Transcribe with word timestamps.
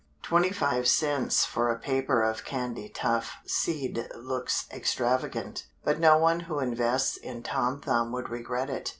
Twenty 0.23 0.49
five 0.51 0.87
cents 0.87 1.45
for 1.45 1.69
a 1.69 1.77
paper 1.77 2.23
of 2.23 2.43
Candytuft 2.43 3.47
seed 3.47 4.07
looks 4.15 4.65
extravagant, 4.71 5.67
but 5.83 5.99
no 5.99 6.17
one 6.17 6.39
who 6.39 6.57
invests 6.57 7.17
in 7.17 7.43
Tom 7.43 7.79
Thumb 7.79 8.11
would 8.11 8.27
regret 8.31 8.71
it. 8.71 8.89